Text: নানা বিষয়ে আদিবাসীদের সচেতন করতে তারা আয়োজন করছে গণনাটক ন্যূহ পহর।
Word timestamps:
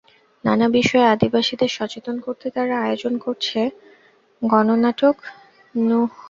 নানা 0.43 0.67
বিষয়ে 0.77 1.11
আদিবাসীদের 1.13 1.71
সচেতন 1.77 2.15
করতে 2.19 2.47
তারা 2.49 2.75
আয়োজন 2.79 3.13
করছে 3.17 3.59
গণনাটক 4.41 5.15
ন্যূহ 5.75 6.05
পহর। 6.07 6.19